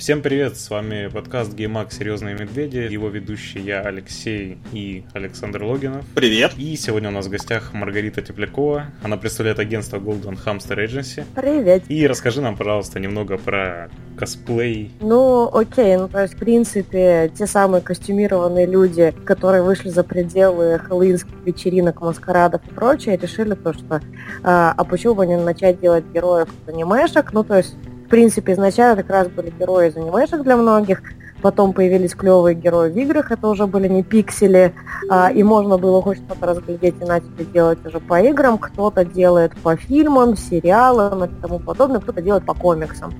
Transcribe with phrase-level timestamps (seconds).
[0.00, 6.06] Всем привет, с вами подкаст GameMag «Серьезные медведи», его ведущий я, Алексей и Александр Логинов.
[6.14, 6.52] Привет.
[6.56, 11.22] И сегодня у нас в гостях Маргарита Теплякова, она представляет агентство Golden Hamster Agency.
[11.34, 11.82] Привет.
[11.88, 14.90] И расскажи нам, пожалуйста, немного про косплей.
[15.02, 20.78] Ну, окей, ну то есть, в принципе, те самые костюмированные люди, которые вышли за пределы
[20.78, 24.00] хэллоуинских вечеринок, маскарадов и прочее, решили то, что
[24.42, 27.76] а, а почему бы не начать делать героев анимешек, ну то есть
[28.10, 31.02] принципе, изначально как раз были герои из анимешек для многих,
[31.40, 34.74] потом появились клевые герои в играх, это уже были не пиксели,
[35.08, 39.56] а, и можно было хоть что-то разглядеть и начать делать уже по играм, кто-то делает
[39.56, 43.12] по фильмам, сериалам и тому подобное, кто-то делает по комиксам.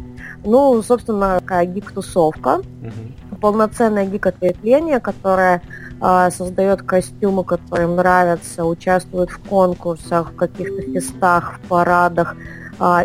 [0.45, 3.37] Ну, собственно, такая гик-тусовка, угу.
[3.41, 5.63] полноценное гик-ответвление, которое
[6.01, 12.37] а, создает костюмы, которые им нравятся, участвует в конкурсах, в каких-то фестах, в парадах,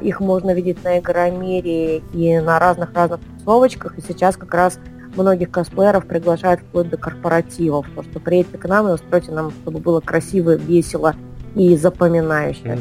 [0.01, 3.97] их можно видеть на Игромире и на разных-разных тусовочках.
[3.97, 4.79] И сейчас как раз
[5.15, 7.85] многих косплееров приглашают вплоть до корпоративов.
[7.95, 11.15] То, что приедьте к нам и устройте нам, чтобы было красиво, весело
[11.55, 12.79] и запоминающе.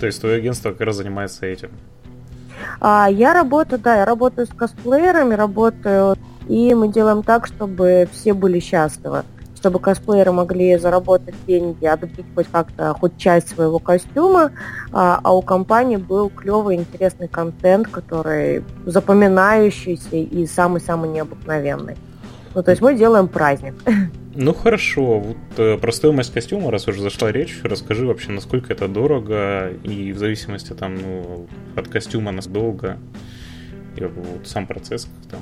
[0.00, 1.70] То есть твое агентство как раз занимается этим?
[2.80, 6.16] А, я работаю, да, я работаю с косплеерами, работаю,
[6.48, 9.24] и мы делаем так, чтобы все были счастливы
[9.56, 14.52] чтобы косплееры могли заработать деньги, отбить хоть как-то, хоть часть своего костюма,
[14.92, 21.96] а, а у компании был клевый, интересный контент, который запоминающийся и самый-самый необыкновенный.
[22.54, 23.74] Ну, то есть мы делаем праздник.
[24.38, 28.86] Ну хорошо, вот э, про стоимость костюма, раз уже зашла речь, расскажи вообще, насколько это
[28.86, 32.98] дорого, и в зависимости там, ну, от костюма нас долго,
[33.96, 35.40] и вот сам процесс там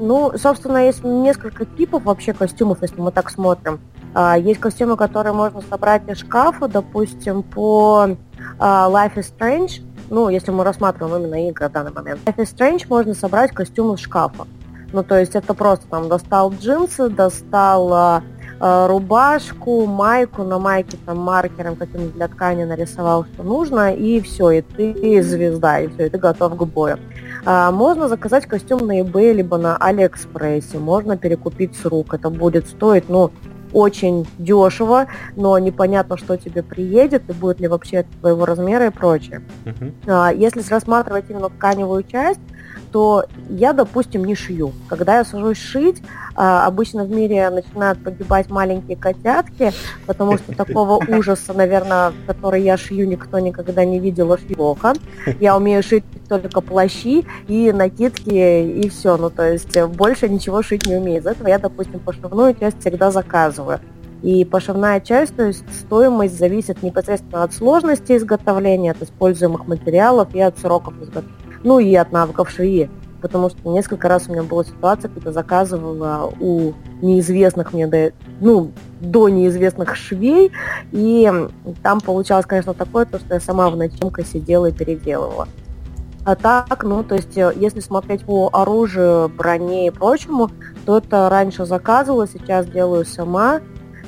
[0.00, 3.80] ну, собственно, есть несколько типов вообще костюмов, если мы так смотрим.
[4.14, 8.16] А, есть костюмы, которые можно собрать из шкафа, допустим, по
[8.58, 9.82] а, Life is Strange.
[10.08, 12.20] Ну, если мы рассматриваем именно игры в данный момент.
[12.24, 14.46] Life is Strange можно собрать костюм из шкафа.
[14.92, 18.22] Ну, то есть это просто там достал джинсы, достал а,
[18.88, 24.62] рубашку, майку, на майке там маркером каким-то для ткани нарисовал, что нужно, и все, и
[24.62, 26.98] ты звезда, и все, и ты готов к бою.
[27.44, 32.14] А, можно заказать костюм на eBay, либо на Алиэкспрессе, можно перекупить с рук.
[32.14, 33.30] Это будет стоить, ну,
[33.72, 35.06] очень дешево,
[35.36, 39.42] но непонятно, что тебе приедет, и будет ли вообще твоего размера и прочее.
[39.64, 40.36] Uh-huh.
[40.36, 42.40] Если рассматривать именно тканевую часть,
[42.92, 44.72] то я, допустим, не шью.
[44.88, 46.02] Когда я сажусь шить,
[46.34, 49.72] а, обычно в мире начинают погибать маленькие котятки,
[50.06, 54.94] потому что такого ужаса, наверное, который я шью, никто никогда не видел, аж плохо.
[55.40, 59.16] Я умею шить только плащи и накидки, и все.
[59.16, 61.20] Ну, то есть больше ничего шить не умею.
[61.20, 63.80] Из этого я, допустим, пошивную часть всегда заказываю.
[64.22, 70.40] И пошивная часть, то есть стоимость зависит непосредственно от сложности изготовления, от используемых материалов и
[70.40, 72.90] от сроков изготовления ну и от навыков швеи.
[73.20, 76.72] Потому что несколько раз у меня была ситуация, когда заказывала у
[77.02, 80.52] неизвестных мне, до, ну, до неизвестных швей,
[80.90, 81.30] и
[81.82, 85.48] там получалось, конечно, такое, то, что я сама в ночемка сидела и переделывала.
[86.24, 90.50] А так, ну, то есть, э, если смотреть по оружию, броне и прочему,
[90.84, 93.60] то это раньше заказывала, сейчас делаю сама.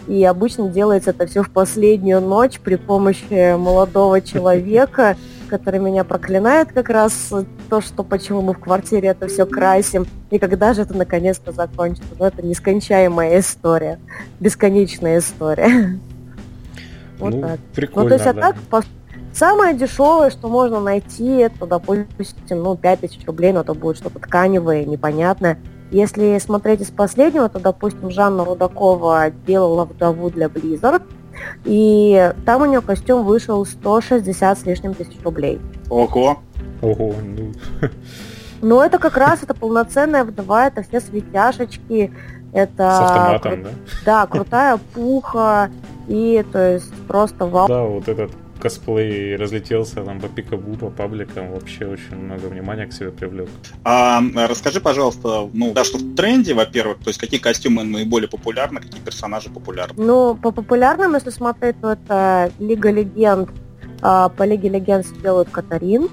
[0.07, 5.17] И обычно делается это все в последнюю ночь при помощи молодого человека,
[5.53, 7.31] который меня проклинает как раз
[7.69, 12.09] то, что почему мы в квартире это все красим, и когда же это наконец-то закончится.
[12.19, 13.99] Ну, это нескончаемая история,
[14.41, 16.01] бесконечная история.
[17.19, 17.61] Вот ну, так.
[17.75, 18.83] Прикольно, ну, то есть, а так, по...
[19.33, 24.85] самое дешевое, что можно найти, это, допустим, ну, 5000 рублей, но это будет что-то тканевое,
[24.87, 25.59] непонятное.
[25.93, 31.03] Если смотреть из последнего, то, допустим, Жанна Рудакова делала вдову для Blizzard,
[31.65, 35.61] и там у нее костюм вышел 160 с лишним тысяч рублей.
[35.91, 36.39] Ого.
[36.81, 37.53] Ого, ну.
[38.61, 42.13] Ну, это как раз это полноценная вдова, это все светяшечки,
[42.53, 42.91] это...
[42.91, 43.63] С автоматом, кру...
[43.65, 43.71] да?
[44.05, 45.71] Да, крутая пуха,
[46.07, 47.67] и то есть просто вау.
[47.67, 48.31] Да, вот этот
[48.63, 53.49] косплей разлетелся там по пикабу, по пабликам, вообще очень много внимания к себе привлек.
[53.83, 58.81] А, расскажи, пожалуйста, ну, да, что в тренде, во-первых, то есть какие костюмы наиболее популярны,
[58.81, 60.01] какие персонажи популярны?
[60.01, 63.51] Ну, по популярным, если смотреть, то это Лига Легенд,
[64.01, 66.09] а, по Лиге Легенд делают Катарин,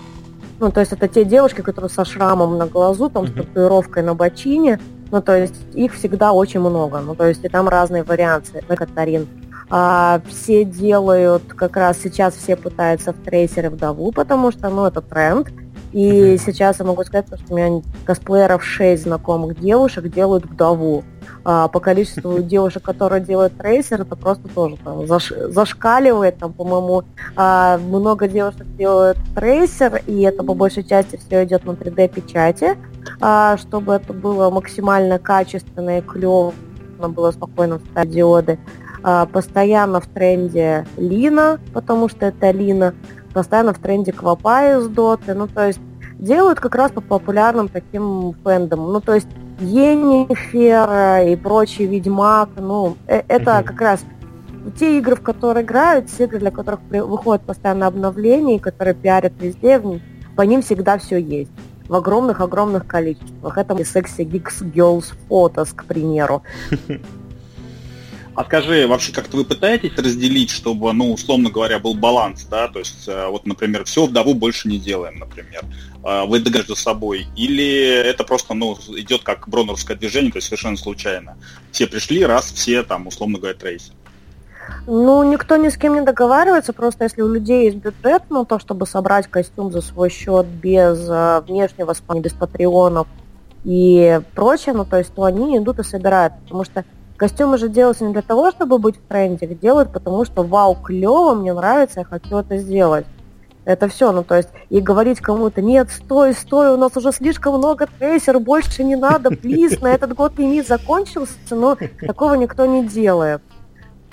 [0.59, 4.15] ну, то есть это те девушки, которые со шрамом на глазу, там, с татуировкой на
[4.15, 4.79] бочине,
[5.12, 8.75] ну, то есть их всегда очень много, ну, то есть и там разные варианты на
[8.75, 9.27] Катарин.
[9.69, 15.01] А, все делают, как раз сейчас все пытаются в трейсеры вдову, потому что, ну, это
[15.01, 15.50] тренд.
[15.92, 16.38] И mm-hmm.
[16.38, 21.04] сейчас я могу сказать, что у меня косплееров 6 знакомых девушек делают вдову.
[21.44, 26.38] А, по количеству девушек, которые делают трейсер, это просто тоже там заш, зашкаливает.
[26.38, 27.04] Там, по-моему,
[27.36, 32.77] а, много девушек делают трейсер, и это по большей части все идет на 3D-печати.
[33.21, 36.54] а, чтобы это было максимально качественно и клево,
[37.00, 38.60] было спокойно вставить диоды.
[39.01, 42.93] А, постоянно в тренде Лина, потому что это Лина,
[43.33, 45.79] постоянно в тренде Квапа из Доты, ну то есть
[46.17, 48.91] делают как раз по популярным таким фэндомам.
[48.91, 49.27] Ну то есть
[49.59, 54.03] Енифер и прочий Ведьмак, ну э, это как раз
[54.77, 59.81] те игры, в которые играют, те игры, для которых выходят постоянно обновления, которые пиарят везде,
[60.35, 61.51] по ним всегда все есть
[61.87, 63.57] в огромных-огромных количествах.
[63.57, 66.43] Это секси Geeks Girls Photos, к примеру.
[68.39, 72.80] А скажи, вообще как-то вы пытаетесь разделить, чтобы, ну, условно говоря, был баланс, да, то
[72.80, 75.65] есть, э, вот, например, все вдову больше не делаем, например,
[76.06, 80.77] э, вы между собой, или это просто, ну, идет как бронеровское движение, то есть совершенно
[80.77, 81.38] случайно.
[81.74, 83.91] Все пришли, раз, все там, условно говоря, трейсы.
[84.88, 88.57] Ну, никто ни с кем не договаривается, просто если у людей есть бюджет на то,
[88.57, 93.06] чтобы собрать костюм за свой счет без э, внешнего спонсора, без патреонов
[93.65, 96.85] и прочее, ну, то есть, то они идут и собирают, потому что
[97.19, 100.74] Костюмы же делаются не для того, чтобы быть в тренде, их делают, потому что вау,
[100.75, 103.06] клево, мне нравится, я хочу это сделать.
[103.66, 107.57] Это все, ну то есть, и говорить кому-то, нет, стой, стой, у нас уже слишком
[107.57, 111.77] много трейсер, больше не надо, плиз, на этот год лимит закончился, но
[112.07, 113.42] такого никто не делает.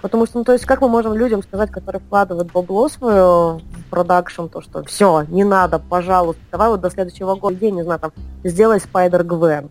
[0.03, 3.85] Потому что, ну, то есть, как мы можем людям сказать, которые вкладывают бабло свое в
[3.89, 8.11] продакшн, то, что все, не надо, пожалуйста, давай вот до следующего года, не знаю, там,
[8.43, 9.71] сделай Спайдер Гвен.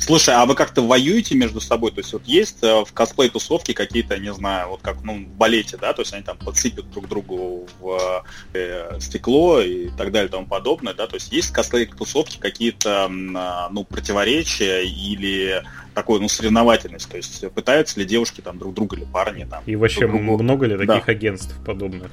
[0.00, 1.92] Слушай, а вы как-то воюете между собой?
[1.92, 5.76] То есть вот есть э, в косплей-тусовке какие-то, не знаю, вот как ну, в балете,
[5.76, 8.24] да, то есть они там подсыпят друг другу в
[8.54, 13.10] э, стекло и так далее и тому подобное, да, то есть есть в косплей-тусовке какие-то,
[13.36, 15.62] а, ну, противоречия или
[15.94, 19.62] такой, ну, соревновательность, то есть пытаются ли девушки там друг друга или парни там.
[19.66, 21.12] И вообще много ли таких да.
[21.12, 22.10] агентств подобных?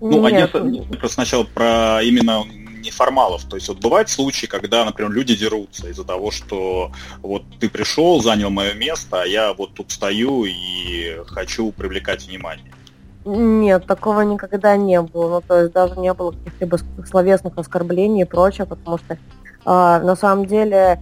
[0.00, 0.60] Ну, агентство,
[0.98, 2.44] просто сначала про именно
[2.80, 3.44] неформалов.
[3.44, 6.92] То есть вот бывают случаи, когда, например, люди дерутся из-за того, что
[7.22, 12.72] вот ты пришел, занял мое место, а я вот тут стою и хочу привлекать внимание.
[13.24, 15.28] Нет, такого никогда не было.
[15.28, 19.18] Ну, то есть даже не было каких-либо словесных оскорблений и прочее, потому что э,
[19.64, 21.00] на самом деле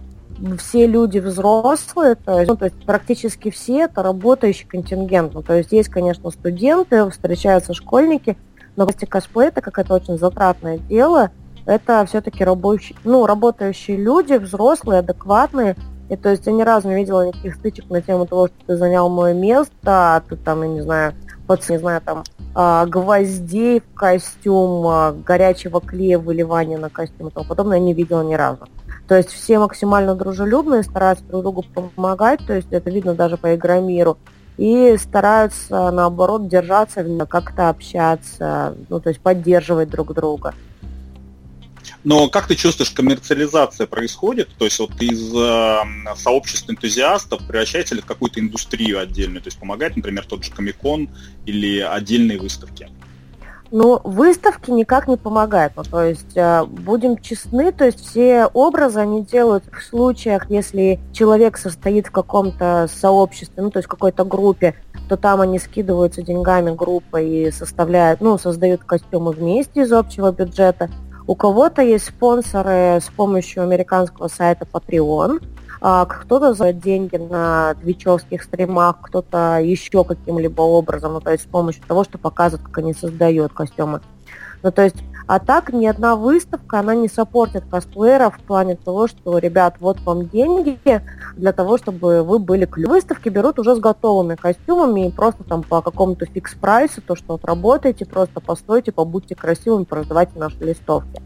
[0.59, 5.33] все люди взрослые, то есть, ну, то есть практически все это работающий контингент.
[5.33, 8.37] Ну, то есть есть, конечно, студенты, встречаются школьники,
[8.75, 11.31] но косплей это какое-то очень затратное дело,
[11.67, 15.75] это все-таки рабочие, ну, работающие люди, взрослые, адекватные.
[16.09, 18.77] И то есть я ни разу не видела никаких стычек на тему того, что ты
[18.77, 21.13] занял мое место, а ты там, я не знаю,
[21.45, 22.23] под, не знаю, там,
[22.55, 27.93] а, гвоздей в костюм, а, горячего клея, выливания на костюм и тому подобное я не
[27.93, 28.65] видела ни разу.
[29.09, 33.53] То есть все максимально дружелюбные, стараются друг другу помогать, то есть это видно даже по
[33.53, 34.17] игромиру.
[34.57, 40.53] И стараются, наоборот, держаться, как-то общаться, ну, то есть поддерживать друг друга.
[42.03, 44.49] Но как ты чувствуешь, коммерциализация происходит?
[44.57, 49.41] То есть вот из э, сообщества энтузиастов превращается ли в какую-то индустрию отдельную?
[49.41, 51.09] То есть помогает, например, тот же Комикон
[51.45, 52.89] или отдельные выставки?
[53.69, 55.73] Ну, выставки никак не помогают.
[55.75, 60.99] Ну, то есть, э, будем честны, то есть все образы они делают в случаях, если
[61.11, 64.75] человек состоит в каком-то сообществе, ну, то есть какой-то группе,
[65.09, 70.89] то там они скидываются деньгами группа и составляют, ну, создают костюмы вместе из общего бюджета.
[71.27, 75.43] У кого-то есть спонсоры с помощью американского сайта Patreon,
[75.81, 81.47] а, кто-то за деньги на твичевских стримах, кто-то еще каким-либо образом, ну, то есть с
[81.47, 83.99] помощью того, что показывают, как они создают костюмы.
[84.63, 84.95] Ну, то есть,
[85.27, 89.99] а так ни одна выставка, она не саппортит косплееров в плане того, что, ребят, вот
[90.01, 90.79] вам деньги
[91.35, 92.93] для того, чтобы вы были клевы.
[92.93, 98.05] Выставки берут уже с готовыми костюмами и просто там по какому-то фикс-прайсу, то, что отработаете,
[98.05, 101.21] просто постойте, побудьте красивыми, продавайте наши листовки.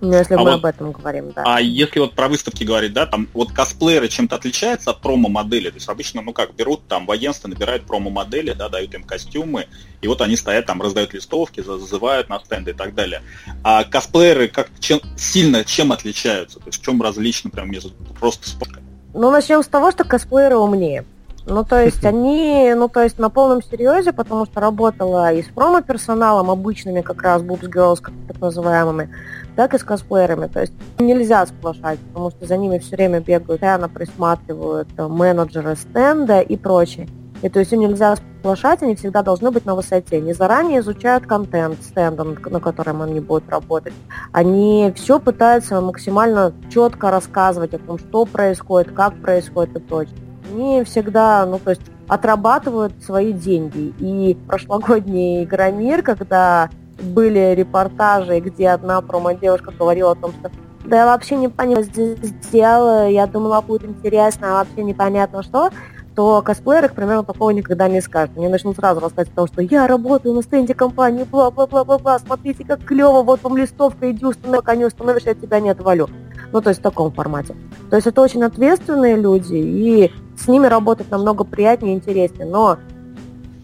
[0.00, 1.42] Ну, если а мы вот, об этом говорим, да.
[1.44, 5.68] А если вот про выставки говорить, да, там вот косплееры чем-то отличаются от промо-модели?
[5.68, 9.66] То есть обычно, ну как, берут там военство, набирают промо-модели, да, дают им костюмы,
[10.00, 13.22] и вот они стоят там, раздают листовки, зазывают на стенды и так далее.
[13.62, 16.58] А косплееры как чем, сильно чем отличаются?
[16.60, 18.86] То есть в чем различно прям между просто спортками?
[19.12, 21.04] Ну, начнем с того, что косплееры умнее.
[21.46, 25.46] Ну, то есть они, ну, то есть на полном серьезе, потому что работала и с
[25.46, 29.10] промо-персоналом, обычными как раз Boobs Girls, так называемыми,
[29.56, 30.46] так и с косплеерами.
[30.46, 35.76] То есть нельзя сплошать, потому что за ними все время бегают, постоянно присматривают э, менеджеры
[35.76, 37.08] стенда и прочее.
[37.42, 40.18] И то есть им нельзя сплошать, они всегда должны быть на высоте.
[40.18, 43.94] Они заранее изучают контент стенда, на котором они будут работать.
[44.32, 50.16] Они все пытаются максимально четко рассказывать о том, что происходит, как происходит и прочее
[50.50, 53.94] они всегда, ну, то есть отрабатывают свои деньги.
[53.98, 60.50] И прошлогодний Игромир, когда были репортажи, где одна промо-девушка говорила о том, что
[60.84, 65.70] да я вообще не поняла, здесь сделала, я думала, будет интересно, а вообще непонятно что
[66.14, 68.36] то косплееры, к примеру, такого никогда не скажут.
[68.36, 72.84] Они начнут сразу рассказывать о том, что я работаю на стенде компании, бла-бла-бла-бла-бла, смотрите, как
[72.84, 76.08] клево, вот вам листовка, иди установи, пока не установишь, я тебя не отвалю.
[76.52, 77.54] Ну, то есть в таком формате.
[77.90, 82.46] То есть это очень ответственные люди, и с ними работать намного приятнее и интереснее.
[82.46, 82.78] Но,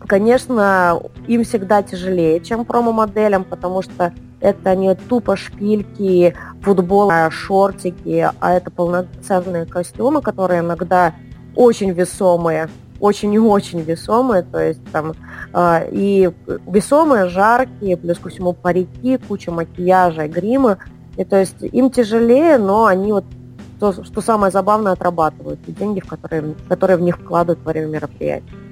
[0.07, 8.31] конечно, им всегда тяжелее, чем промо-моделям, потому что это не тупо шпильки, футбол, а шортики,
[8.39, 11.15] а это полноценные костюмы, которые иногда
[11.55, 12.69] очень весомые,
[13.01, 15.15] очень и очень весомые, то есть там
[15.53, 16.31] э, и
[16.67, 20.79] весомые, жаркие, плюс ко всему парики, куча макияжа, грима,
[21.17, 23.25] и то есть им тяжелее, но они вот
[23.81, 27.87] то, что самое забавное, отрабатывают и деньги, в которые, которые в них вкладывают во время
[27.87, 28.66] мероприятия.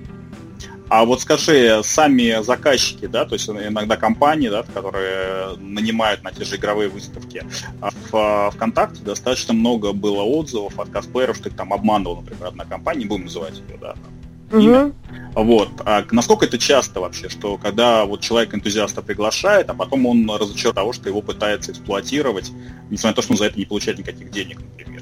[0.88, 6.44] А вот скажи, сами заказчики, да, то есть иногда компании, да, которые нанимают на те
[6.44, 7.42] же игровые выставки,
[7.80, 12.64] а в ВКонтакте достаточно много было отзывов от косплееров, что их там обманывал, например, одна
[12.64, 14.92] компания, не будем называть ее, да, там, имя.
[15.34, 15.70] Вот.
[15.84, 20.92] А насколько это часто вообще, что когда вот человек-энтузиаста приглашает, а потом он разочарован того,
[20.92, 22.52] что его пытается эксплуатировать,
[22.90, 24.93] несмотря на то, что он за это не получает никаких денег, например.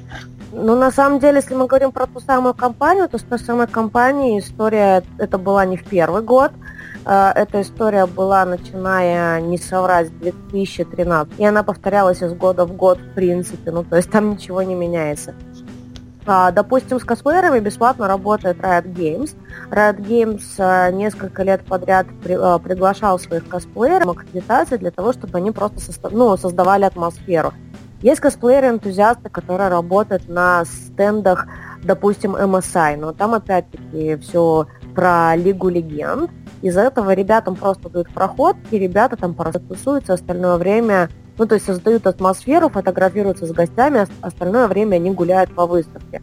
[0.51, 3.67] Ну, на самом деле, если мы говорим про ту самую компанию, то с той самой
[3.67, 6.51] компанией история это была не в первый год.
[7.05, 11.39] Э, эта история была, начиная, не соврать, 2013.
[11.39, 13.71] И она повторялась из года в год, в принципе.
[13.71, 15.33] Ну, то есть там ничего не меняется.
[16.25, 19.35] А, допустим, с косплеерами бесплатно работает Riot Games.
[19.71, 25.37] Riot Games э, несколько лет подряд при, э, приглашал своих косплееров аккредитации для того, чтобы
[25.37, 27.53] они просто состав, ну, создавали атмосферу.
[28.03, 31.47] Есть косплееры-энтузиасты, которые работают на стендах,
[31.81, 36.29] допустим, MSI, но там опять-таки все про Лигу Легенд.
[36.61, 41.65] Из-за этого ребятам просто дают проход, и ребята там тусуются остальное время, ну, то есть
[41.65, 46.21] создают атмосферу, фотографируются с гостями, остальное время они гуляют по выставке.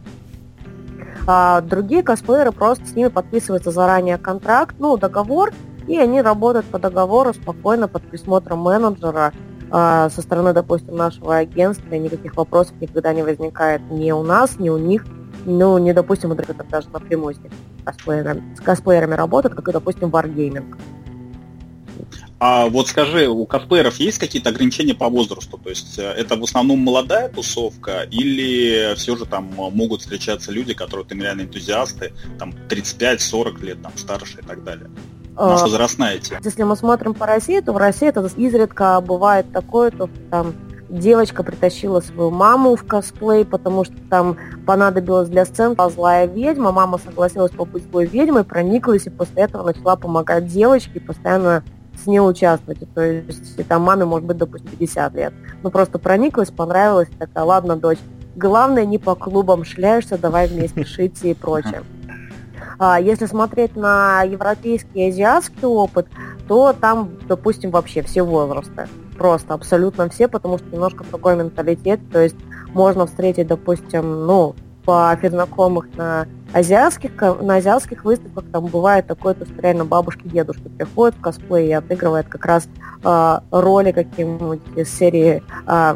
[1.25, 5.51] А другие косплееры просто с ними подписываются заранее контракт, ну, договор,
[5.87, 9.33] и они работают по договору спокойно под присмотром менеджера,
[9.71, 14.77] со стороны, допустим, нашего агентства никаких вопросов никогда не возникает ни у нас, ни у
[14.77, 15.05] них.
[15.45, 17.39] Ну, не, допустим, вот это даже напрямую с,
[17.83, 20.75] косплеерами, с косплеерами работают, как и, допустим, Wargaming.
[22.43, 25.59] А вот скажи, у косплееров есть какие-то ограничения по возрасту?
[25.59, 30.73] То есть э, это в основном молодая тусовка или все же там могут встречаться люди,
[30.73, 34.89] которые там реально энтузиасты, там 35-40 лет, там старше и так далее?
[35.37, 36.41] У нас возрастная тема.
[36.43, 40.53] Если мы смотрим по России, то в России это изредка бывает такое, то там
[40.89, 46.71] девочка притащила свою маму в косплей, потому что там понадобилась для сцен злая ведьма.
[46.71, 51.63] Мама согласилась побыть злой ведьмой, прониклась и после этого начала помогать девочке, постоянно
[52.01, 52.79] с ней участвовать.
[52.93, 55.33] То есть там маме может быть, допустим, 50 лет.
[55.63, 57.99] Ну просто прониклась, понравилась, такая, ладно, дочь,
[58.35, 61.83] главное не по клубам шляешься, давай вместе шить и прочее.
[62.83, 66.07] А если смотреть на европейский и азиатский опыт,
[66.47, 68.87] то там, допустим, вообще все возрасты.
[69.19, 71.99] Просто абсолютно все, потому что немножко другой менталитет.
[72.11, 72.37] То есть
[72.73, 79.45] можно встретить, допустим, ну, по знакомых на азиатских, на азиатских выставках там бывает такое, то
[79.45, 82.67] что реально бабушки, дедушки приходят в косплей и отыгрывают как раз
[83.03, 85.95] э, роли какие-нибудь из серии э,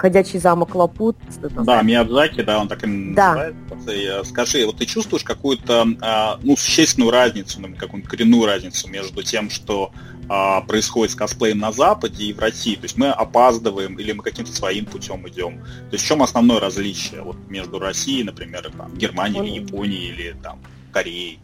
[0.00, 1.18] «Ходячий замок Лапут».
[1.42, 3.52] Да, Миядзаки, да, он так и да.
[3.70, 4.24] называется.
[4.24, 9.50] Скажи, вот ты чувствуешь какую-то, а, ну, существенную разницу, ну, какую-то коренную разницу между тем,
[9.50, 9.92] что
[10.30, 12.76] а, происходит с косплеем на Западе и в России?
[12.76, 15.58] То есть мы опаздываем или мы каким-то своим путем идем?
[15.58, 20.36] То есть в чем основное различие вот, между Россией, например, там, Германией, или Японией или
[20.42, 20.60] там,
[20.92, 21.40] Кореей?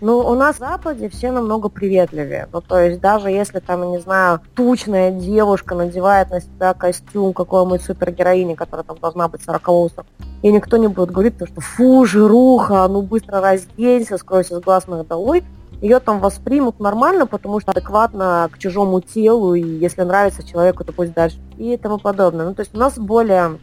[0.00, 2.48] Ну, у нас в Западе все намного приветливее.
[2.52, 7.82] Ну, то есть даже если там, не знаю, тучная девушка надевает на себя костюм какой-нибудь
[7.82, 9.62] супергероини, которая там должна быть 40
[9.92, 10.06] срока,
[10.42, 15.08] и никто не будет говорить, что фу, жируха, ну быстро разденься, скройся с глаз моих
[15.08, 15.42] долой,
[15.80, 20.92] ее там воспримут нормально, потому что адекватно к чужому телу, и если нравится человеку, то
[20.92, 22.46] пусть дальше, и тому подобное.
[22.46, 23.58] Ну, то есть у нас более,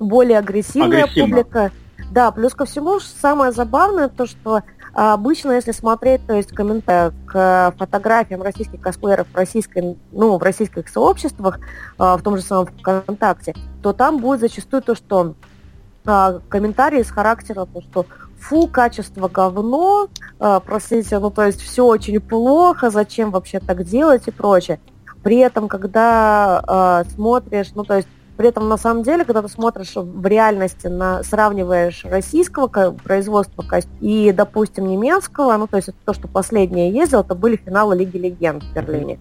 [0.00, 1.36] более агрессивная Агрессивно.
[1.36, 1.72] публика.
[2.12, 4.62] Да, плюс ко всему, самое забавное, то, что
[4.98, 10.88] обычно, если смотреть, то есть комментарии к фотографиям российских косплееров в, российской, ну, в российских
[10.88, 11.60] сообществах,
[11.98, 15.34] а, в том же самом ВКонтакте, то там будет зачастую то, что
[16.04, 18.06] а, комментарии с характера, то, что
[18.40, 24.32] фу, качество говно, простите, ну то есть все очень плохо, зачем вообще так делать и
[24.32, 24.80] прочее.
[25.22, 29.48] При этом, когда э, смотришь, ну то есть при этом, на самом деле, когда ты
[29.48, 33.64] смотришь в реальности, на, сравниваешь российского производства
[34.00, 38.16] и, допустим, немецкого, ну, то есть это то, что последнее ездил, это были финалы Лиги
[38.16, 39.18] Легенд в Берлине.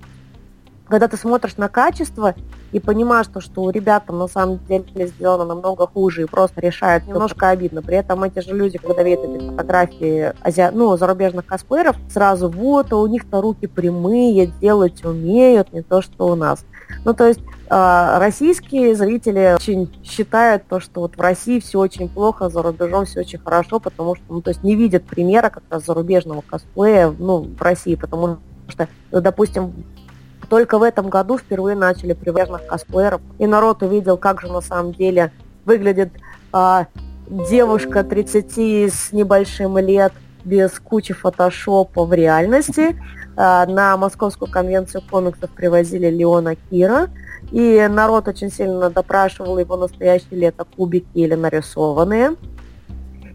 [0.90, 2.36] Когда ты смотришь на качество
[2.72, 6.62] и понимаешь, что, что у ребят там на самом деле сделано намного хуже и просто
[6.62, 7.82] решают, немножко обидно.
[7.82, 10.70] При этом эти же люди, когда видят эти фотографии ази...
[10.74, 16.28] ну, зарубежных косплееров, сразу вот, а у них-то руки прямые, делать умеют, не то, что
[16.28, 16.66] у нас.
[17.04, 17.40] Ну, то есть
[17.70, 23.06] э, российские зрители очень считают то, что вот в России все очень плохо, за рубежом
[23.06, 27.14] все очень хорошо, потому что, ну, то есть не видят примера как раз зарубежного косплея,
[27.18, 28.38] ну, в России, потому
[28.70, 29.74] что, ну, допустим,
[30.50, 34.94] только в этом году впервые начали приверженных косплееров, и народ увидел, как же на самом
[34.94, 35.32] деле
[35.66, 36.12] выглядит
[36.52, 36.88] а,
[37.28, 40.14] девушка 30 с небольшим лет
[40.46, 42.96] без кучи фотошопа в реальности.
[43.36, 47.10] А, на Московскую конвенцию комиксов привозили Леона Кира,
[47.52, 52.36] и народ очень сильно допрашивал его настоящие лето кубики или нарисованные.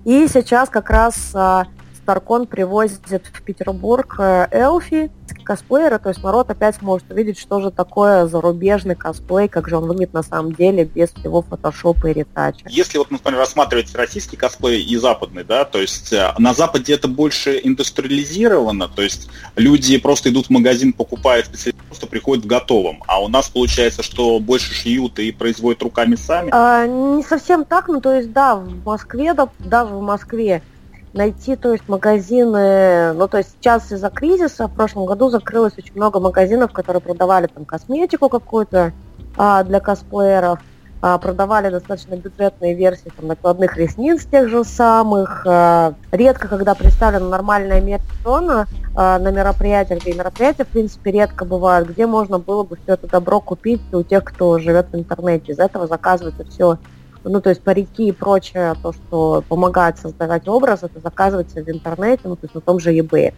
[0.05, 1.67] И сейчас как раз а,
[2.03, 5.13] Старкон привозит в Петербург э, Элфи,
[5.43, 9.87] косплеера, то есть народ опять сможет увидеть, что же такое зарубежный косплей, как же он
[9.87, 12.67] выглядит на самом деле без всего фотошопа и ретача.
[12.69, 17.09] Если вот, например, рассматривать российский косплей и западный, да, то есть э, на Западе это
[17.09, 23.03] больше индустриализировано, то есть люди просто идут в магазин, покупают специально, просто приходят в готовом,
[23.07, 26.51] а у нас получается, что больше шьют и производят руками сами?
[26.53, 30.63] А, не совсем так, ну то есть да, в Москве, да, даже в Москве
[31.13, 35.95] найти, то есть магазины, ну то есть сейчас из-за кризиса в прошлом году закрылось очень
[35.95, 38.93] много магазинов, которые продавали там косметику какую-то
[39.37, 40.61] а, для косплееров,
[41.05, 45.45] а, продавали достаточно бюджетные версии там накладных ресниц тех же самых.
[45.45, 51.89] А, редко, когда представлена нормальная мерзона а, на мероприятиях, где мероприятия в принципе редко бывают,
[51.89, 55.53] где можно было бы все это добро купить у тех, кто живет в интернете.
[55.53, 56.79] Из этого заказывается все
[57.25, 62.23] ну, то есть парики и прочее, то, что помогает создавать образ, это заказывается в интернете,
[62.25, 63.35] ну, то есть на том же eBay.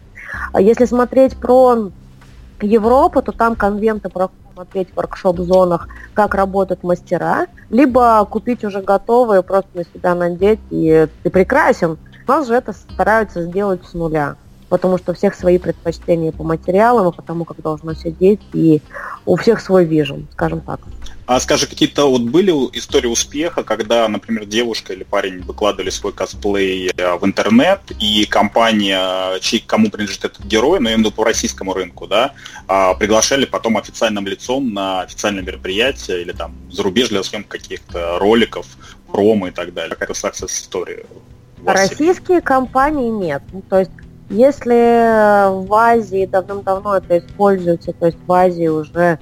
[0.53, 1.91] А если смотреть про
[2.61, 9.43] Европу, то там конвенты про смотреть в воркшоп-зонах, как работают мастера, либо купить уже готовые,
[9.43, 11.99] просто на себя надеть, и ты прекрасен.
[12.27, 14.37] У нас же это стараются сделать с нуля,
[14.69, 18.81] потому что у всех свои предпочтения по материалам, и по тому, как должно сидеть, и
[19.27, 20.81] у всех свой вижен, скажем так.
[21.27, 26.91] А скажи, какие-то вот были истории успеха, когда, например, девушка или парень выкладывали свой косплей
[26.95, 31.73] э, в интернет, и компания, чей, кому принадлежит этот герой, но ну, именно по российскому
[31.73, 32.35] рынку, да,
[32.69, 38.67] а, приглашали потом официальным лицом на официальное мероприятие или там зарубеж для съемки каких-то роликов,
[39.11, 39.97] промо и так далее.
[39.97, 41.07] Какая-то success история.
[41.65, 43.43] Российские компании нет.
[43.51, 43.91] Ну, то есть
[44.29, 49.19] если в Азии давным-давно это используется, то есть в Азии уже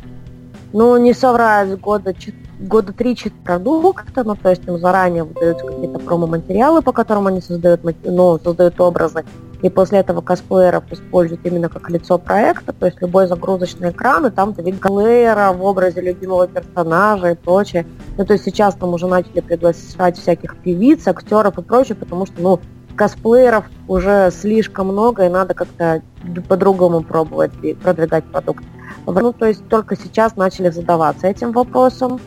[0.72, 2.14] ну, не соврать, года,
[2.58, 7.80] года 3-4 продукта, ну, то есть им заранее выдаются какие-то промо-материалы, по которым они создают,
[8.04, 9.24] ну, создают образы,
[9.62, 14.30] и после этого косплееров используют именно как лицо проекта, то есть любой загрузочный экран, и
[14.30, 17.86] там ты видишь косплеера в образе любимого персонажа и прочее.
[18.18, 22.42] Ну, то есть сейчас там уже начали приглашать всяких певиц, актеров и прочее, потому что,
[22.42, 22.60] ну,
[22.96, 26.02] косплееров уже слишком много, и надо как-то
[26.48, 28.64] по-другому пробовать и продвигать продукт.
[29.06, 32.20] Ну, то есть только сейчас начали задаваться этим вопросом.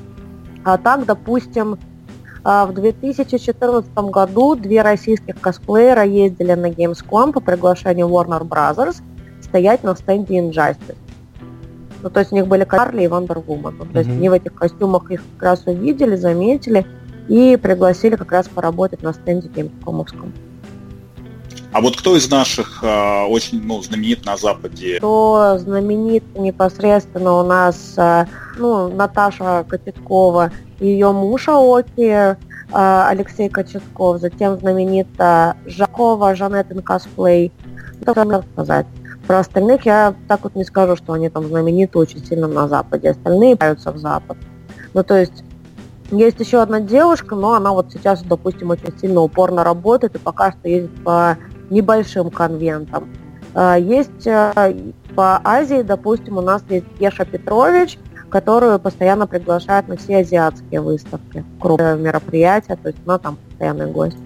[0.64, 1.78] А так, допустим,
[2.44, 9.02] а, в 2014 году две российских косплеера ездили на Gamescom по приглашению Warner Brothers
[9.42, 10.96] стоять на стенде Injustice.
[12.04, 13.76] Ну, то есть у них были Карли и Wonder Woman.
[13.80, 13.98] Ну, то mm-hmm.
[13.98, 16.86] есть они в этих костюмах их как раз увидели, заметили
[17.28, 20.32] и пригласили как раз поработать на стенде Gamescomовском.
[21.76, 24.96] А вот кто из наших э, очень ну, знаменит на Западе?
[25.00, 32.36] Кто знаменит непосредственно у нас, э, ну, Наташа Кочеткова, ее муж Аоки, э,
[32.72, 37.52] Алексей Кочетков, затем знаменита Жакова, Жанеттин Косплей.
[38.04, 38.86] Что можно сказать?
[39.28, 43.10] Про остальных я так вот не скажу, что они там знамениты очень сильно на Западе.
[43.10, 44.38] Остальные паются в Запад.
[44.94, 45.44] Ну, то есть
[46.10, 50.54] есть еще одна девушка, но она вот сейчас, допустим, очень сильно упорно работает и пока
[50.54, 51.38] что ездит по
[51.70, 53.10] небольшим конвентом.
[53.54, 54.74] А, есть а,
[55.16, 57.98] по Азии, допустим, у нас есть Еша Петрович,
[58.30, 64.18] которую постоянно приглашают на все азиатские выставки, крупные мероприятия, то есть она там постоянный гость.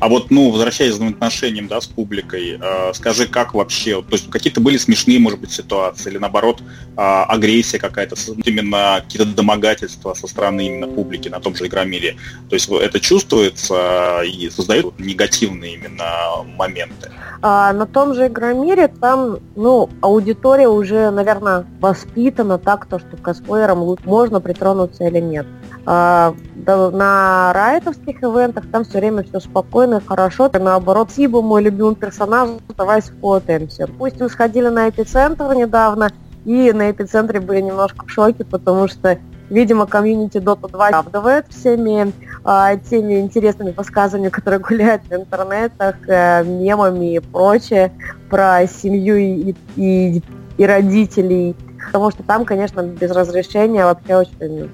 [0.00, 4.30] А вот, ну, возвращаясь к отношениям, да, с публикой, э, скажи, как вообще, то есть
[4.30, 10.26] какие-то были смешные, может быть, ситуации, или наоборот, э, агрессия какая-то, именно какие-то домогательства со
[10.28, 12.16] стороны именно публики на том же Игромире.
[12.48, 17.10] То есть это чувствуется и создает негативные именно моменты.
[17.42, 23.96] А на том же Игромире там, ну, аудитория уже, наверное, воспитана так, то, что косплеерам
[24.04, 25.46] можно притронуться или нет.
[25.90, 26.34] А,
[26.66, 30.50] на райтовских ивентах там все время все спокойно, хорошо.
[30.52, 33.86] И наоборот, Сибу, мой любимый персонаж, давай сфотаемся.
[33.86, 36.10] Пусть мы сходили на эпицентр недавно,
[36.44, 42.12] И на эпицентре были немножко в шоке, потому что Видимо, комьюнити Dota 2 оправдывает всеми
[42.44, 47.92] а, теми интересными подсказами, которые гуляют в интернетах, э, мемами и прочее
[48.28, 50.22] про семью и, и,
[50.58, 51.56] и родителей.
[51.86, 54.68] Потому что там, конечно, без разрешения вообще очень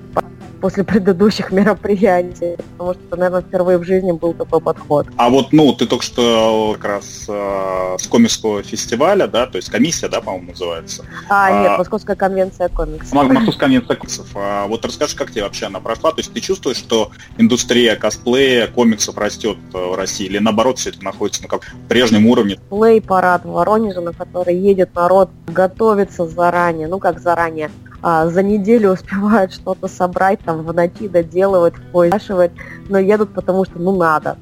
[0.64, 5.06] после предыдущих мероприятий, потому что, наверное, впервые в жизни был такой подход.
[5.18, 9.68] А вот, ну, ты только что как раз э, с комиксского фестиваля, да, то есть
[9.68, 11.04] комиссия, да, по-моему, называется.
[11.28, 13.12] А, а, нет, Московская конвенция комиксов.
[13.12, 14.26] Московская конвенция комиксов.
[14.34, 16.12] А вот расскажи, как тебе вообще она прошла?
[16.12, 20.88] То есть ты чувствуешь, что индустрия косплея, комиксов растет э, в России, или наоборот все
[20.88, 22.58] это находится на как прежнем уровне?
[22.70, 27.70] Плей-парад в Воронеже, на который едет народ, готовится заранее, ну как заранее,
[28.06, 32.52] а, за неделю успевают что-то собрать, там в ночи доделывать, спрашивать,
[32.90, 34.36] но едут потому что ну надо.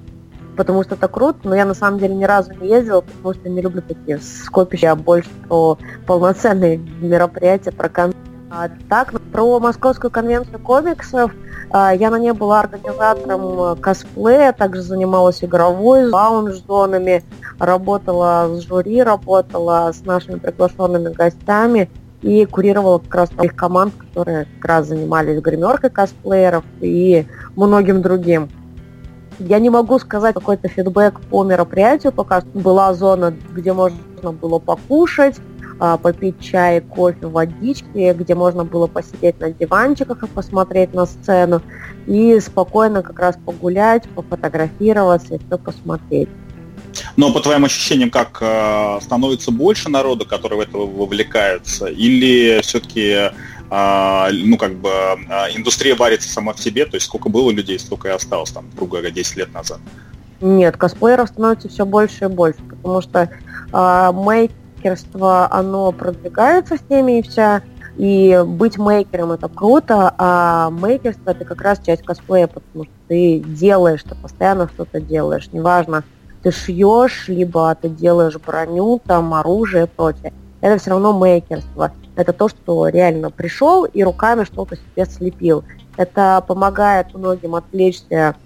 [0.57, 3.48] Потому что это круто, но я на самом деле ни разу не ездила, потому что
[3.48, 8.12] не люблю такие скопища, а больше про полноценные мероприятия, про кон...
[8.51, 11.31] а, Так, про Московскую конвенцию комиксов,
[11.70, 17.22] а, я на ней была организатором косплея, также занималась игровой, лаунж-зонами,
[17.61, 21.88] работала с жюри, работала с нашими приглашенными гостями–
[22.22, 28.48] и курировала как раз их команд, которые как раз занимались гримеркой косплееров и многим другим.
[29.38, 33.98] Я не могу сказать какой-то фидбэк по мероприятию, пока была зона, где можно
[34.40, 35.37] было покушать,
[35.80, 41.61] а, попить чай, кофе, водички, где можно было посидеть на диванчиках и посмотреть на сцену,
[42.06, 46.28] и спокойно как раз погулять, пофотографироваться и все посмотреть.
[47.16, 53.31] Но по твоим ощущениям, как э, становится больше народу, который в это вовлекается, или все-таки
[53.72, 57.79] э, ну, как бы, э, индустрия варится сама в себе, то есть сколько было людей,
[57.79, 59.79] столько и осталось, там, грубо говоря, 10 лет назад?
[60.40, 63.29] Нет, косплееров становится все больше и больше, потому что
[63.72, 67.62] э, мейкерство, оно продвигается в теме и вся,
[67.96, 73.38] и быть мейкером это круто, а мейкерство это как раз часть косплея, потому что ты
[73.38, 76.05] делаешь, ты постоянно что-то делаешь, неважно,
[76.42, 80.33] ты шьешь, либо ты делаешь броню, там, оружие и прочее.
[80.61, 81.92] Это все равно мейкерство.
[82.14, 85.64] Это то, что реально пришел и руками что-то себе слепил.
[85.96, 88.37] Это помогает многим отвлечься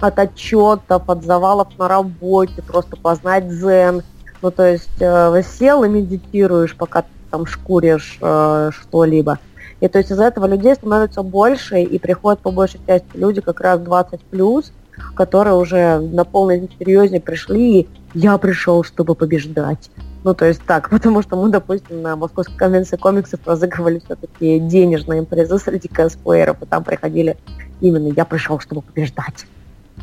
[0.00, 4.02] от отчетов, от завалов на работе, просто познать дзен.
[4.42, 9.38] Ну, то есть э, сел и медитируешь, пока ты там шкуришь э, что-либо.
[9.80, 13.60] И то есть из-за этого людей становится больше, и приходят по большей части люди как
[13.60, 14.72] раз 20 плюс,
[15.14, 19.90] которые уже на полной серьезе пришли, и я пришел, чтобы побеждать.
[20.24, 25.22] Ну, то есть так, потому что мы, допустим, на Московской конвенции комиксов разыгрывали все-таки денежные
[25.22, 27.36] призы среди косплееров, и там приходили
[27.80, 29.46] именно «я пришел, чтобы побеждать».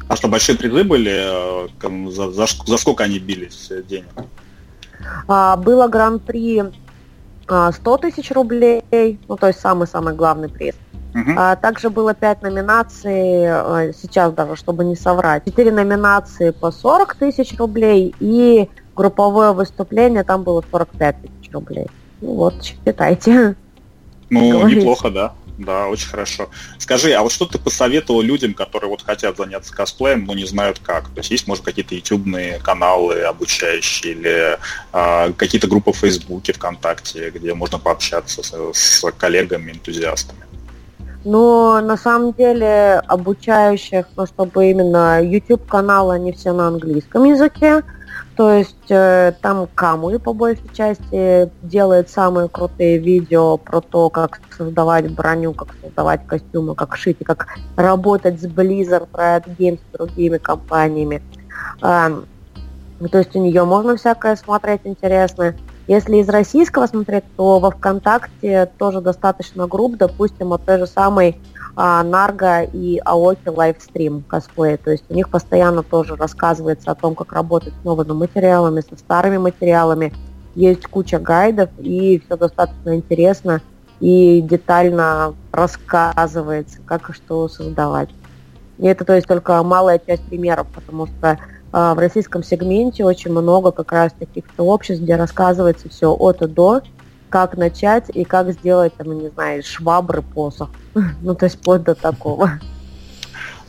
[0.08, 1.68] А что, большие призы были?
[1.68, 4.10] Э, за, за, за сколько они бились э, денег?
[5.28, 6.74] А, было гран-при 100
[7.48, 10.76] а, тысяч рублей, ну, то есть самый-самый главный приз.
[11.38, 15.46] А, также было 5 номинаций, а, сейчас даже, чтобы не соврать.
[15.46, 21.88] 4 номинации по 40 тысяч рублей и групповое выступление, там было 45 тысяч рублей.
[22.22, 23.56] Ну вот, считайте.
[24.30, 25.34] Ну, неплохо, да.
[25.58, 26.50] Да, очень хорошо.
[26.80, 30.80] Скажи, а вот что ты посоветовал людям, которые вот хотят заняться косплеем, но не знают
[30.80, 31.08] как?
[31.10, 34.58] То есть есть, может, какие-то ютубные каналы обучающие или
[34.92, 40.46] э, какие-то группы в Фейсбуке, ВКонтакте, где можно пообщаться с, с коллегами, энтузиастами?
[41.26, 47.82] Но на самом деле обучающих, ну, чтобы именно YouTube каналы, они все на английском языке.
[48.36, 54.40] То есть э, там Камуи по большей части делает самые крутые видео про то, как
[54.56, 59.98] создавать броню, как создавать костюмы, как шить, и как работать с Blizzard, Riot Games с
[59.98, 61.24] другими компаниями.
[61.82, 62.22] Э,
[63.12, 65.58] то есть у нее можно всякое смотреть интересное.
[65.88, 71.40] Если из российского смотреть, то во ВКонтакте тоже достаточно групп, допустим, от той же самой
[71.76, 74.78] а, Нарго и Аоки лайвстрим косплей.
[74.78, 78.98] То есть у них постоянно тоже рассказывается о том, как работать с новыми материалами, со
[78.98, 80.12] старыми материалами.
[80.56, 83.62] Есть куча гайдов, и все достаточно интересно
[84.00, 88.10] и детально рассказывается, как и что создавать.
[88.78, 91.38] И это, то есть, только малая часть примеров, потому что
[91.76, 96.82] в российском сегменте очень много как раз таких сообществ, где рассказывается все от и до,
[97.30, 100.70] как начать и как сделать, там, не знаю, швабры посох.
[101.22, 102.52] Ну, то есть вплоть до такого.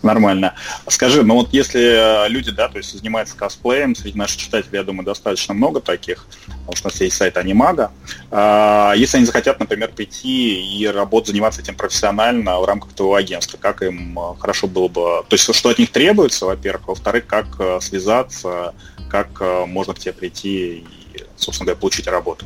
[0.06, 0.54] Нормально.
[0.88, 4.82] Скажи, ну вот если э, люди, да, то есть занимаются косплеем, среди наших читателей, я
[4.82, 7.90] думаю, достаточно много таких, потому что у нас есть сайт Анимага.
[8.30, 13.58] А, если они захотят, например, прийти и работать, заниматься этим профессионально в рамках твоего агентства,
[13.58, 15.24] как им э, хорошо было бы...
[15.28, 18.74] То есть что от них требуется, во-первых, во-вторых, как э, связаться,
[19.10, 20.78] как можно к тебе прийти
[21.14, 22.44] и, собственно говоря, получить работу?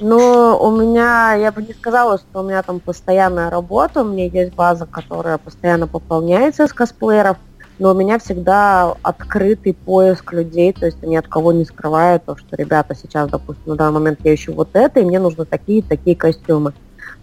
[0.00, 4.26] Ну, у меня, я бы не сказала, что у меня там постоянная работа, у меня
[4.26, 7.36] есть база, которая постоянно пополняется из косплееров,
[7.78, 12.36] но у меня всегда открытый поиск людей, то есть ни от кого не скрываю то,
[12.36, 15.82] что ребята сейчас, допустим, на данный момент я ищу вот это, и мне нужны такие
[15.82, 16.72] такие костюмы.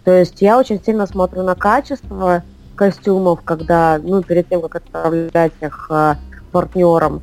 [0.04, 2.42] То есть я очень сильно смотрю на качество
[2.74, 6.14] костюмов, когда, ну, перед тем, как отправлять их э,
[6.50, 7.20] партнерам,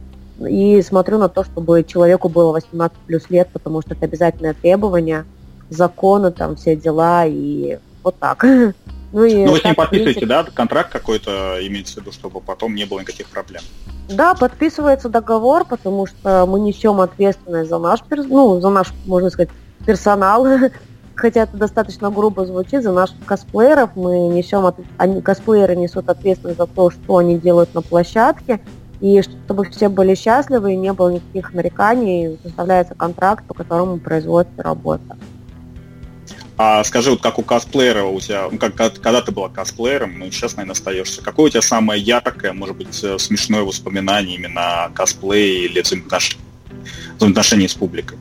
[0.47, 5.25] и смотрю на то, чтобы человеку было 18 плюс лет, потому что это обязательное требование,
[5.69, 8.45] законы, там, все дела, и вот так.
[9.11, 12.75] Ну, и ну вы с ним подписываете, да, контракт какой-то имеется в виду, чтобы потом
[12.75, 13.63] не было никаких проблем?
[14.07, 19.49] Да, подписывается договор, потому что мы несем ответственность за наш, ну, за наш, можно сказать,
[19.85, 20.45] персонал,
[21.15, 24.75] хотя это достаточно грубо звучит, за наших косплееров мы несем, от...
[24.97, 28.59] они, косплееры несут ответственность за то, что они делают на площадке,
[28.99, 34.61] и чтобы все были счастливы и не было никаких нареканий, составляется контракт, по которому производится
[34.61, 35.17] работа.
[36.61, 40.29] А скажи, вот как у косплеера у тебя, ну, как, когда ты была косплеером, ну,
[40.29, 44.89] сейчас, наверное, остаешься, какое у тебя самое яркое, может быть, э, смешное воспоминание именно о
[44.89, 48.17] косплее или взаимоотношении, с публикой?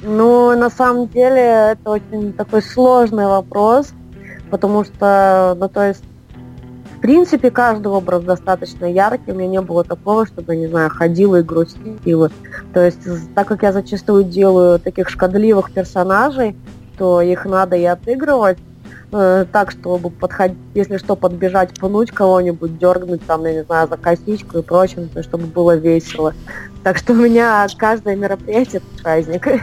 [0.00, 3.94] Ну, на самом деле, это очень такой сложный вопрос,
[4.48, 6.04] потому что, ну, то есть,
[6.98, 9.32] в принципе, каждый образ достаточно яркий.
[9.32, 12.30] У меня не было такого, чтобы, не знаю, ходила и грустила.
[12.72, 13.00] То есть,
[13.34, 16.54] так как я зачастую делаю таких шкодливых персонажей,
[17.00, 18.58] что их надо и отыгрывать
[19.10, 23.96] э, так, чтобы подходить, если что, подбежать, пнуть кого-нибудь, дергнуть там, я не знаю, за
[23.96, 26.34] косичку и прочим, чтобы было весело.
[26.84, 29.48] Так что у меня каждое мероприятие праздник.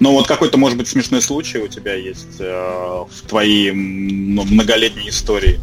[0.00, 5.58] Ну вот какой-то, может быть, смешной случай у тебя есть э, в твоей многолетней истории.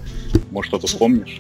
[0.52, 1.40] Может, что-то вспомнишь?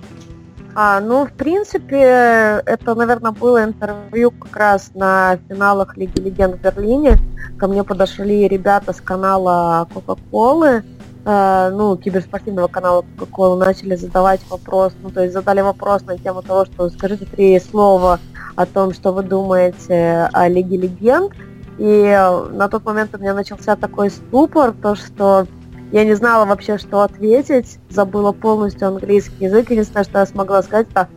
[0.77, 6.61] А, ну, в принципе, это, наверное, было интервью как раз на финалах Лиги Легенд в
[6.61, 7.17] Берлине.
[7.57, 10.83] Ко мне подошли ребята с канала Кока-Колы,
[11.23, 16.41] э, ну, киберспортивного канала Кока-Колы, начали задавать вопрос, ну, то есть задали вопрос на тему
[16.41, 18.19] того, что скажите три слова
[18.57, 21.31] о том, что вы думаете о Лиге Легенд.
[21.77, 22.03] И
[22.51, 25.47] на тот момент у меня начался такой ступор, то, что
[25.91, 29.69] я не знала вообще, что ответить, забыла полностью английский язык.
[29.69, 31.07] Единственное, что я смогла сказать, это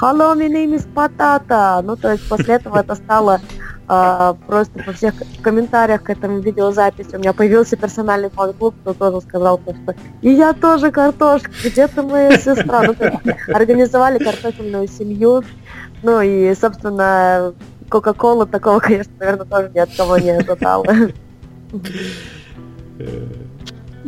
[0.00, 1.82] «Hello, my name is Patata».
[1.82, 3.40] Ну, то есть после этого это стало
[3.90, 9.22] Uh, просто во всех комментариях к этому видеозаписи у меня появился персональный фан-клуб, кто тоже
[9.22, 12.82] сказал, то, что и я тоже картошка, где ты моя сестра?
[12.82, 12.94] Ну,
[13.54, 15.42] организовали картофельную семью,
[16.02, 17.54] ну и, собственно,
[17.88, 20.84] Кока-Кола такого, конечно, наверное, тоже ни от кого не ожидала.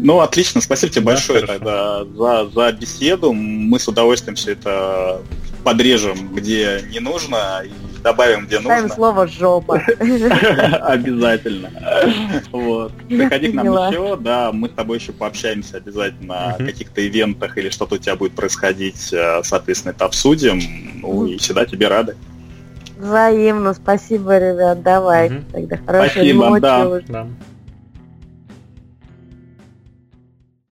[0.02, 3.32] Ну, отлично, спасибо тебе да, большое тогда за, за беседу.
[3.32, 5.20] Мы с удовольствием все это
[5.62, 7.70] подрежем, где не нужно, и
[8.02, 8.94] добавим, где Ставим нужно.
[8.94, 9.74] слово «жопа».
[10.80, 11.70] Обязательно.
[12.50, 12.92] Вот.
[13.08, 17.68] Приходи к нам еще, да, мы с тобой еще пообщаемся обязательно о каких-то ивентах или
[17.68, 20.60] что-то у тебя будет происходить, э, соответственно, это обсудим.
[21.02, 22.16] Ну, и всегда тебе рады.
[22.98, 25.42] Взаимно, спасибо, ребят, давай.
[25.52, 26.60] Тогда хорошей ночи.
[27.08, 27.26] Да.